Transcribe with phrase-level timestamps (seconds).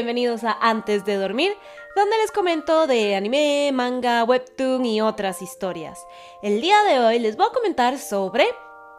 [0.00, 1.52] bienvenidos a Antes de Dormir,
[1.94, 6.06] donde les comento de anime, manga, webtoon y otras historias.
[6.42, 8.46] El día de hoy les voy a comentar sobre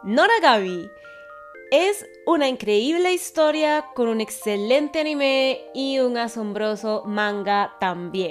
[0.04, 0.88] Noragami.
[1.72, 8.30] Es una increíble historia con un excelente anime y un asombroso manga también.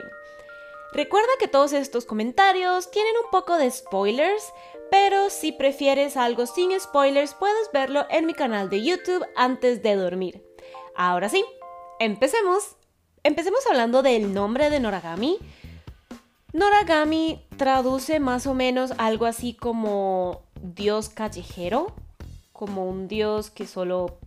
[0.93, 4.54] Recuerda que todos estos comentarios tienen un poco de spoilers,
[4.89, 9.97] pero si prefieres algo sin spoilers puedes verlo en mi canal de YouTube antes de
[9.97, 10.42] dormir.
[10.96, 11.43] Ahora sí,
[12.01, 12.75] empecemos.
[13.23, 15.37] Empecemos hablando del nombre de Noragami.
[16.51, 21.93] Noragami traduce más o menos algo así como dios callejero,
[22.51, 24.18] como un dios que solo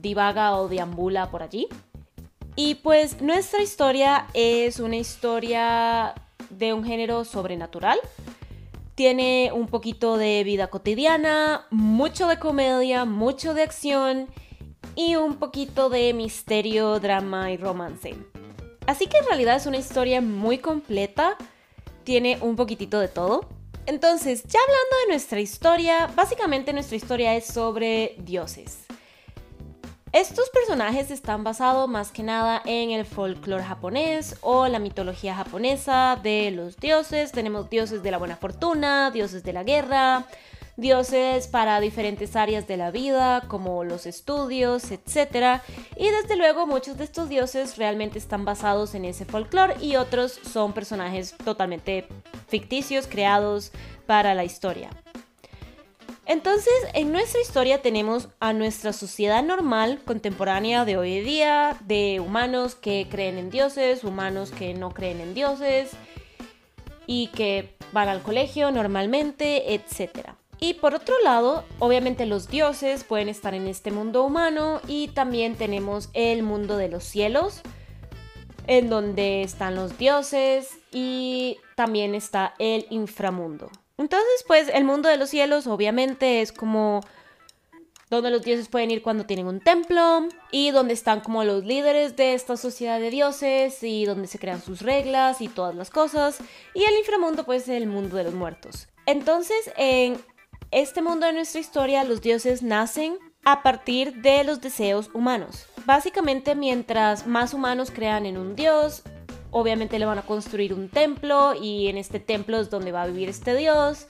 [0.00, 1.68] divaga o deambula por allí.
[2.56, 6.14] Y pues nuestra historia es una historia
[6.50, 7.98] de un género sobrenatural.
[8.96, 14.26] Tiene un poquito de vida cotidiana, mucho de comedia, mucho de acción
[14.94, 18.14] y un poquito de misterio, drama y romance.
[18.86, 21.36] Así que en realidad es una historia muy completa,
[22.04, 23.48] tiene un poquitito de todo.
[23.86, 28.84] Entonces, ya hablando de nuestra historia, básicamente nuestra historia es sobre dioses.
[30.12, 36.18] Estos personajes están basados más que nada en el folclore japonés o la mitología japonesa
[36.20, 37.30] de los dioses.
[37.30, 40.26] Tenemos dioses de la buena fortuna, dioses de la guerra,
[40.80, 45.60] dioses para diferentes áreas de la vida, como los estudios, etc.
[45.96, 50.32] Y desde luego muchos de estos dioses realmente están basados en ese folclore y otros
[50.32, 52.08] son personajes totalmente
[52.48, 53.72] ficticios creados
[54.06, 54.90] para la historia.
[56.30, 62.20] Entonces, en nuestra historia tenemos a nuestra sociedad normal, contemporánea de hoy en día, de
[62.20, 65.90] humanos que creen en dioses, humanos que no creen en dioses
[67.06, 70.39] y que van al colegio normalmente, etc.
[70.60, 75.56] Y por otro lado, obviamente los dioses pueden estar en este mundo humano y también
[75.56, 77.62] tenemos el mundo de los cielos,
[78.66, 83.70] en donde están los dioses y también está el inframundo.
[83.96, 87.00] Entonces, pues el mundo de los cielos obviamente es como
[88.10, 92.16] donde los dioses pueden ir cuando tienen un templo y donde están como los líderes
[92.16, 96.38] de esta sociedad de dioses y donde se crean sus reglas y todas las cosas.
[96.74, 98.88] Y el inframundo pues es el mundo de los muertos.
[99.06, 100.20] Entonces, en
[100.70, 105.66] este mundo de nuestra historia, los dioses nacen a partir de los deseos humanos.
[105.86, 109.02] Básicamente, mientras más humanos crean en un dios,
[109.50, 113.06] obviamente le van a construir un templo y en este templo es donde va a
[113.06, 114.06] vivir este dios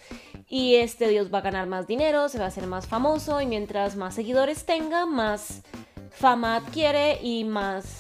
[0.49, 3.47] y este dios va a ganar más dinero, se va a hacer más famoso y
[3.47, 5.63] mientras más seguidores tenga, más
[6.11, 8.00] fama adquiere y más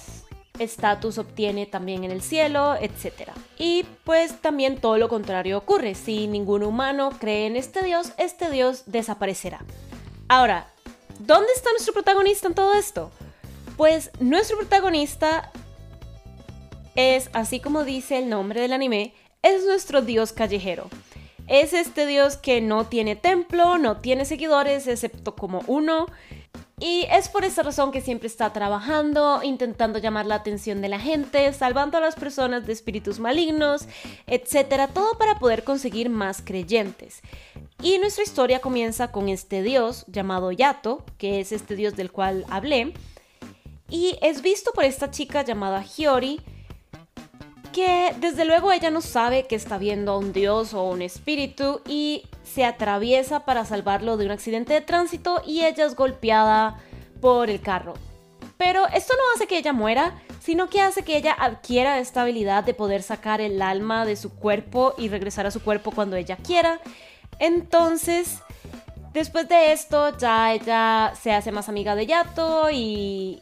[0.61, 3.31] estatus obtiene también en el cielo, etc.
[3.59, 8.51] Y pues también todo lo contrario ocurre, si ningún humano cree en este dios, este
[8.51, 9.65] dios desaparecerá.
[10.29, 10.69] Ahora,
[11.19, 13.11] ¿dónde está nuestro protagonista en todo esto?
[13.77, 15.51] Pues nuestro protagonista
[16.95, 20.89] es, así como dice el nombre del anime, es nuestro dios callejero.
[21.47, 26.07] Es este dios que no tiene templo, no tiene seguidores, excepto como uno.
[26.81, 30.99] Y es por esa razón que siempre está trabajando, intentando llamar la atención de la
[30.99, 33.87] gente, salvando a las personas de espíritus malignos,
[34.27, 37.21] etcétera, todo para poder conseguir más creyentes.
[37.83, 42.47] Y nuestra historia comienza con este dios llamado Yato, que es este dios del cual
[42.49, 42.95] hablé,
[43.91, 46.41] y es visto por esta chica llamada Hiyori,
[47.73, 51.81] que desde luego ella no sabe que está viendo a un dios o un espíritu
[51.87, 56.79] y se atraviesa para salvarlo de un accidente de tránsito y ella es golpeada
[57.21, 57.95] por el carro.
[58.57, 62.65] Pero esto no hace que ella muera, sino que hace que ella adquiera esta habilidad
[62.65, 66.37] de poder sacar el alma de su cuerpo y regresar a su cuerpo cuando ella
[66.37, 66.81] quiera.
[67.39, 68.41] Entonces,
[69.15, 73.41] después de esto, ya ella se hace más amiga de Yato y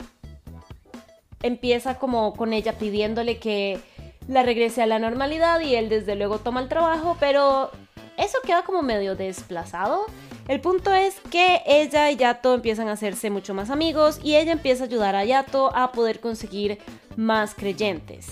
[1.42, 3.80] empieza como con ella pidiéndole que
[4.28, 7.70] la regrese a la normalidad y él desde luego toma el trabajo, pero
[8.16, 10.06] eso queda como medio desplazado.
[10.46, 14.52] El punto es que ella y Yato empiezan a hacerse mucho más amigos y ella
[14.52, 16.78] empieza a ayudar a Yato a poder conseguir
[17.16, 18.28] más creyentes.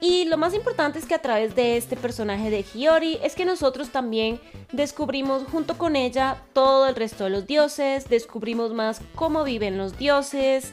[0.00, 3.44] Y lo más importante es que a través de este personaje de Hiyori es que
[3.44, 4.40] nosotros también
[4.72, 9.98] descubrimos junto con ella todo el resto de los dioses, descubrimos más cómo viven los
[9.98, 10.72] dioses,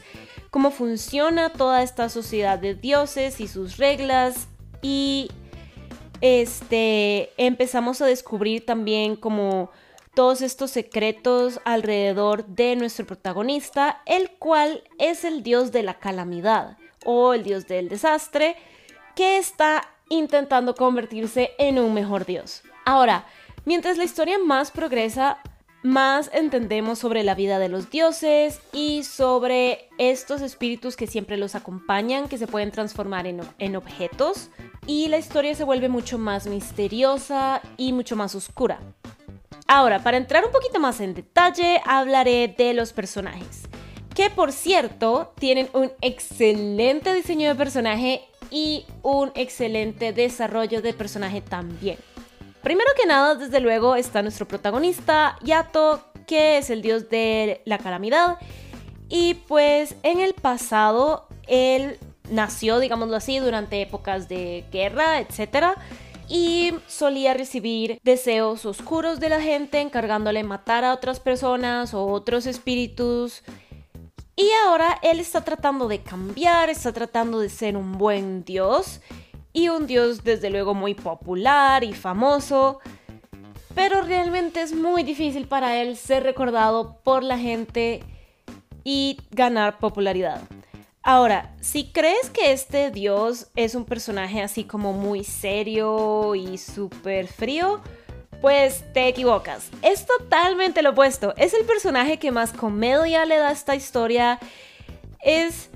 [0.55, 4.47] cómo funciona toda esta sociedad de dioses y sus reglas
[4.81, 5.29] y
[6.21, 9.69] este empezamos a descubrir también como
[10.13, 16.77] todos estos secretos alrededor de nuestro protagonista, el cual es el dios de la calamidad
[17.03, 18.55] o el dios del desastre
[19.13, 22.63] que está intentando convertirse en un mejor dios.
[22.85, 23.25] Ahora,
[23.65, 25.37] mientras la historia más progresa,
[25.85, 31.53] más entendemos sobre la vida de los dioses y sobre estos espíritus que siempre los
[31.53, 34.49] acompañan, que se pueden transformar en, en objetos,
[34.87, 38.79] y la historia se vuelve mucho más misteriosa y mucho más oscura.
[39.67, 43.61] Ahora, para entrar un poquito más en detalle, hablaré de los personajes,
[44.15, 51.41] que por cierto tienen un excelente diseño de personaje y un excelente desarrollo de personaje
[51.41, 51.97] también.
[52.65, 57.77] Primero que nada, desde luego, está nuestro protagonista, Yato, que es el dios de la
[57.77, 58.39] calamidad.
[59.07, 61.99] Y pues en el pasado, él
[62.31, 65.77] nació, digámoslo así, durante épocas de guerra, etc.
[66.27, 72.47] Y solía recibir deseos oscuros de la gente, encargándole matar a otras personas o otros
[72.47, 73.43] espíritus.
[74.35, 79.01] Y ahora él está tratando de cambiar, está tratando de ser un buen dios
[79.55, 82.81] y un dios desde luego muy popular y famoso,
[83.73, 88.03] pero realmente es muy difícil para él ser recordado por la gente
[88.83, 90.41] y ganar popularidad.
[91.01, 97.27] Ahora, si crees que este dios es un personaje así como muy serio y súper
[97.27, 97.79] frío,
[98.41, 99.69] pues te equivocas.
[99.81, 101.33] Es totalmente lo opuesto.
[101.37, 104.37] Es el personaje que más comedia le da a esta historia.
[105.21, 105.69] Es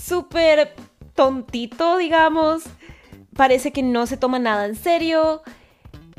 [0.00, 0.76] súper
[1.16, 2.62] tontito, digamos
[3.40, 5.40] parece que no se toma nada en serio,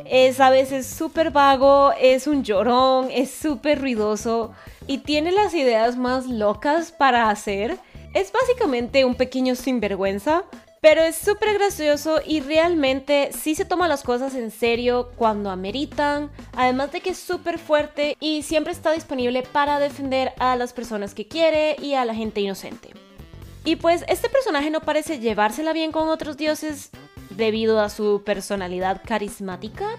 [0.05, 4.53] es a veces súper vago, es un llorón, es súper ruidoso
[4.87, 7.77] y tiene las ideas más locas para hacer.
[8.15, 10.45] Es básicamente un pequeño sinvergüenza,
[10.81, 16.31] pero es súper gracioso y realmente sí se toma las cosas en serio cuando ameritan,
[16.53, 21.13] además de que es súper fuerte y siempre está disponible para defender a las personas
[21.13, 22.89] que quiere y a la gente inocente.
[23.63, 26.89] Y pues este personaje no parece llevársela bien con otros dioses
[27.35, 29.97] debido a su personalidad carismática,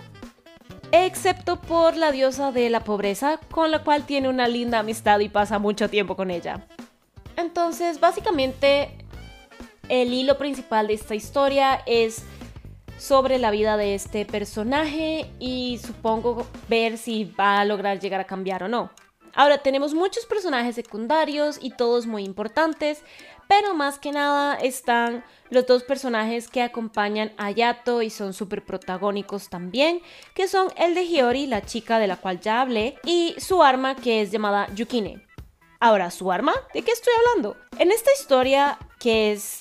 [0.93, 5.29] excepto por la diosa de la pobreza, con la cual tiene una linda amistad y
[5.29, 6.67] pasa mucho tiempo con ella.
[7.37, 8.91] Entonces, básicamente,
[9.89, 12.23] el hilo principal de esta historia es
[12.99, 18.27] sobre la vida de este personaje y supongo ver si va a lograr llegar a
[18.27, 18.91] cambiar o no.
[19.35, 23.03] Ahora tenemos muchos personajes secundarios y todos muy importantes,
[23.49, 28.65] pero más que nada están los dos personajes que acompañan a Yato y son súper
[28.65, 30.01] protagónicos también,
[30.35, 33.95] que son el de Hiyori, la chica de la cual ya hablé, y su arma
[33.95, 35.27] que es llamada Yukine.
[35.81, 36.55] Ahora, ¿su arma?
[36.73, 37.57] ¿De qué estoy hablando?
[37.79, 39.59] En esta historia, que es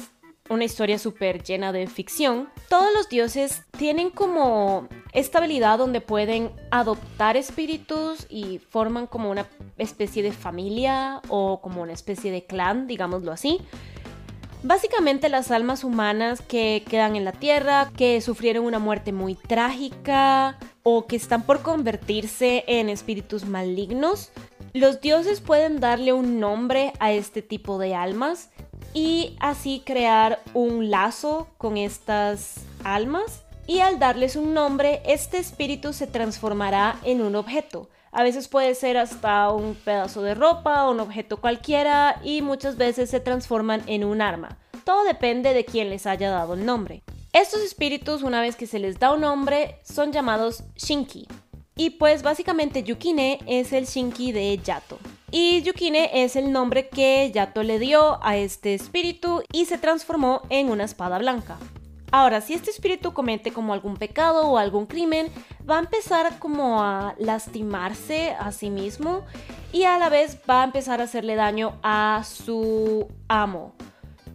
[0.49, 6.51] una historia súper llena de ficción, todos los dioses tienen como esta habilidad donde pueden
[6.69, 9.45] adoptar espíritus y forman como una
[9.77, 13.59] especie de familia o como una especie de clan, digámoslo así.
[14.63, 20.57] Básicamente las almas humanas que quedan en la Tierra, que sufrieron una muerte muy trágica
[20.83, 24.31] o que están por convertirse en espíritus malignos,
[24.73, 28.49] los dioses pueden darle un nombre a este tipo de almas
[28.93, 35.93] y así crear un lazo con estas almas y al darles un nombre, este espíritu
[35.93, 37.87] se transformará en un objeto.
[38.11, 43.09] A veces puede ser hasta un pedazo de ropa, un objeto cualquiera y muchas veces
[43.09, 44.57] se transforman en un arma.
[44.83, 47.01] Todo depende de quién les haya dado el nombre.
[47.31, 51.29] Estos espíritus, una vez que se les da un nombre, son llamados Shinki.
[51.77, 54.99] Y pues básicamente Yukine es el Shinki de Yato.
[55.31, 60.41] Y Yukine es el nombre que Yato le dio a este espíritu y se transformó
[60.49, 61.57] en una espada blanca.
[62.11, 65.29] Ahora, si este espíritu comete como algún pecado o algún crimen,
[65.67, 69.23] va a empezar como a lastimarse a sí mismo
[69.71, 73.73] y a la vez va a empezar a hacerle daño a su amo,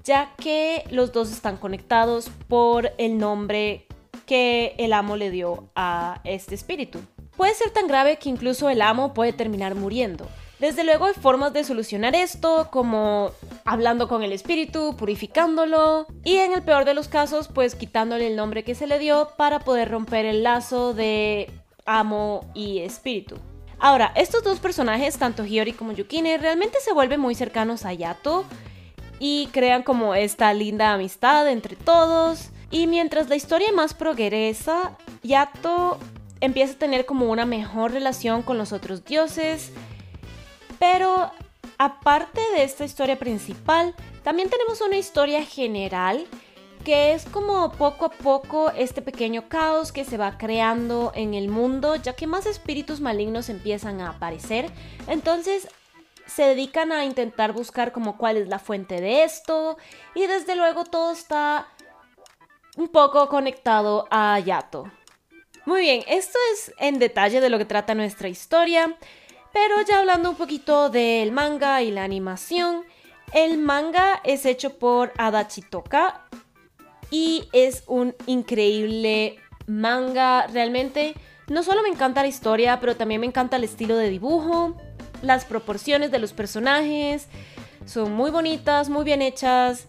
[0.05, 3.87] ya que los dos están conectados por el nombre
[4.25, 7.01] que el amo le dio a este espíritu.
[7.37, 10.27] Puede ser tan grave que incluso el amo puede terminar muriendo.
[10.59, 13.33] Desde luego hay formas de solucionar esto, como
[13.67, 18.37] hablando con el espíritu, purificándolo y en el peor de los casos, pues quitándole el
[18.37, 21.51] nombre que se le dio para poder romper el lazo de
[21.85, 23.37] amo y espíritu.
[23.79, 28.45] Ahora, estos dos personajes, tanto Hiyori como Yukine, realmente se vuelven muy cercanos a Yato
[29.19, 32.51] y crean como esta linda amistad entre todos.
[32.71, 35.99] Y mientras la historia más progresa, Yato
[36.41, 39.73] empieza a tener como una mejor relación con los otros dioses
[40.79, 41.31] pero
[41.79, 46.27] aparte de esta historia principal, también tenemos una historia general
[46.85, 51.49] que es como poco a poco este pequeño caos que se va creando en el
[51.49, 54.71] mundo, ya que más espíritus malignos empiezan a aparecer.
[55.09, 55.69] Entonces
[56.27, 59.77] se dedican a intentar buscar como cuál es la fuente de esto
[60.15, 61.67] y desde luego todo está
[62.77, 64.91] un poco conectado a Yato.
[65.65, 68.97] Muy bien, esto es en detalle de lo que trata nuestra historia.
[69.59, 72.85] Pero ya hablando un poquito del manga y la animación,
[73.33, 76.29] el manga es hecho por Adachi Toka
[77.11, 80.47] y es un increíble manga.
[80.49, 81.15] Realmente
[81.49, 84.77] no solo me encanta la historia, pero también me encanta el estilo de dibujo,
[85.23, 87.27] las proporciones de los personajes.
[87.87, 89.87] Son muy bonitas, muy bien hechas.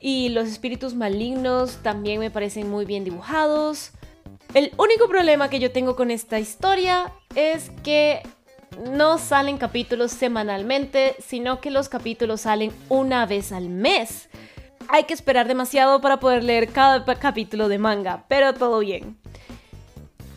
[0.00, 3.92] Y los espíritus malignos también me parecen muy bien dibujados.
[4.54, 8.22] El único problema que yo tengo con esta historia es que
[8.86, 14.28] no salen capítulos semanalmente, sino que los capítulos salen una vez al mes.
[14.88, 19.18] Hay que esperar demasiado para poder leer cada capítulo de manga, pero todo bien.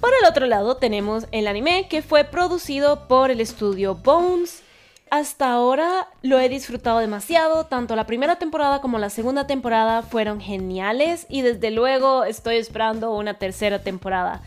[0.01, 4.63] Por el otro lado tenemos el anime que fue producido por el estudio Bones.
[5.11, 10.41] Hasta ahora lo he disfrutado demasiado, tanto la primera temporada como la segunda temporada fueron
[10.41, 14.41] geniales y desde luego estoy esperando una tercera temporada.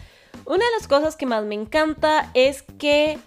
[0.45, 3.19] Una de las cosas que más me encanta es que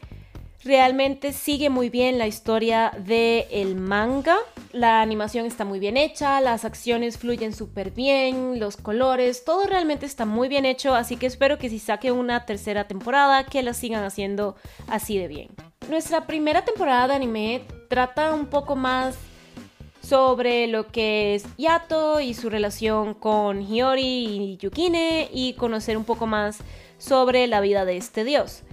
[0.68, 4.38] realmente sigue muy bien la historia del el manga.
[4.74, 10.06] La animación está muy bien hecha, las acciones fluyen súper bien, los colores, todo realmente
[10.06, 13.74] está muy bien hecho, así que espero que si saque una tercera temporada, que la
[13.74, 14.56] sigan haciendo
[14.88, 15.48] así de bien.
[15.90, 19.16] Nuestra primera temporada de anime trata un poco más
[20.02, 26.04] sobre lo que es Yato y su relación con Hiyori y Yukine y conocer un
[26.04, 26.60] poco más
[26.98, 28.64] sobre la vida de este dios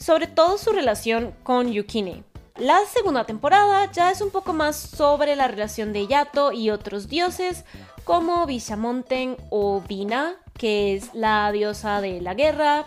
[0.00, 2.24] sobre todo su relación con Yukine.
[2.56, 7.08] La segunda temporada ya es un poco más sobre la relación de Yato y otros
[7.08, 7.64] dioses
[8.04, 12.86] como Bishamonten o Vina, que es la diosa de la guerra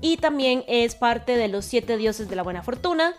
[0.00, 3.14] y también es parte de los siete dioses de la buena fortuna.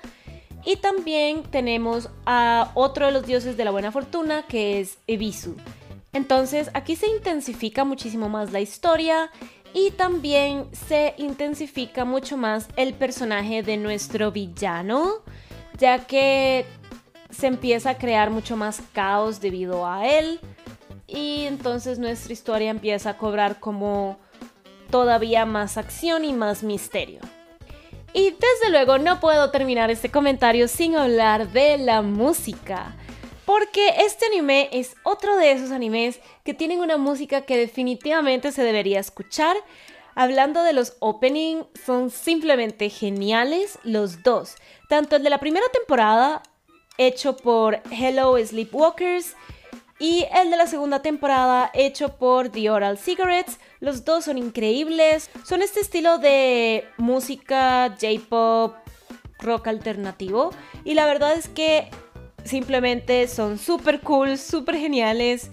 [0.65, 5.55] Y también tenemos a otro de los dioses de la buena fortuna que es Ebisu.
[6.11, 9.31] Entonces aquí se intensifica muchísimo más la historia
[9.73, 15.23] y también se intensifica mucho más el personaje de nuestro villano,
[15.77, 16.65] ya que
[17.29, 20.39] se empieza a crear mucho más caos debido a él
[21.07, 24.17] y entonces nuestra historia empieza a cobrar como
[24.89, 27.21] todavía más acción y más misterio.
[28.13, 32.95] Y desde luego no puedo terminar este comentario sin hablar de la música
[33.49, 38.61] porque este anime es otro de esos animes que tienen una música que definitivamente se
[38.61, 39.57] debería escuchar.
[40.13, 44.53] Hablando de los opening, son simplemente geniales los dos.
[44.87, 46.43] Tanto el de la primera temporada,
[46.99, 49.35] hecho por Hello Sleepwalkers,
[49.97, 53.57] y el de la segunda temporada, hecho por The Oral Cigarettes.
[53.79, 55.31] Los dos son increíbles.
[55.43, 58.75] Son este estilo de música J-pop,
[59.39, 60.51] rock alternativo.
[60.85, 61.89] Y la verdad es que
[62.43, 65.51] simplemente son súper cool, súper geniales.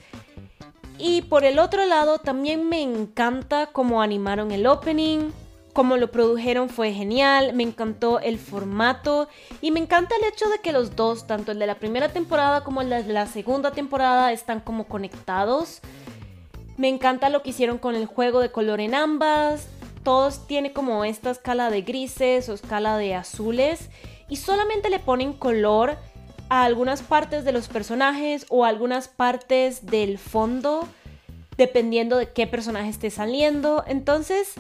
[0.98, 5.30] Y por el otro lado, también me encanta cómo animaron el opening,
[5.76, 9.28] cómo lo produjeron fue genial, me encantó el formato
[9.60, 12.64] y me encanta el hecho de que los dos, tanto el de la primera temporada
[12.64, 15.82] como el de la segunda temporada, están como conectados.
[16.78, 19.68] Me encanta lo que hicieron con el juego de color en ambas.
[20.02, 23.90] Todos tienen como esta escala de grises o escala de azules
[24.30, 25.98] y solamente le ponen color
[26.48, 30.86] a algunas partes de los personajes o algunas partes del fondo,
[31.56, 33.84] dependiendo de qué personaje esté saliendo.
[33.86, 34.54] Entonces,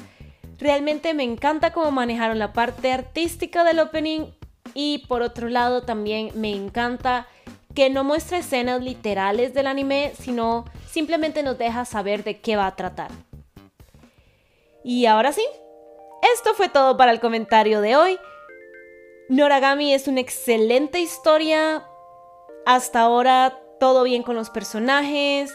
[0.58, 4.26] realmente me encanta cómo manejaron la parte artística del opening
[4.74, 7.26] y por otro lado también me encanta
[7.74, 12.66] que no muestra escenas literales del anime, sino simplemente nos deja saber de qué va
[12.66, 13.10] a tratar.
[14.82, 15.44] Y ahora sí,
[16.34, 18.18] esto fue todo para el comentario de hoy.
[19.28, 21.88] Noragami es una excelente historia.
[22.64, 25.52] Hasta ahora todo bien con los personajes,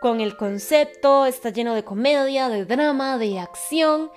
[0.00, 4.10] con el concepto, está lleno de comedia, de drama, de acción.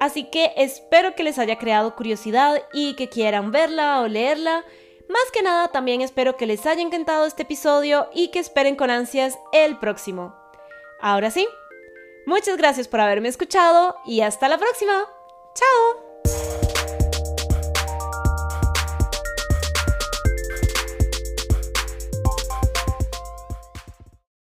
[0.00, 4.64] Así que espero que les haya creado curiosidad y que quieran verla o leerla.
[5.08, 8.90] Más que nada también espero que les haya encantado este episodio y que esperen con
[8.90, 10.34] ansias el próximo.
[11.00, 11.46] Ahora sí,
[12.26, 15.06] muchas gracias por haberme escuchado y hasta la próxima.
[15.54, 16.07] ¡Chao!